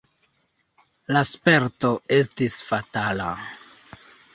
[1.17, 3.33] La sperto estis fatala.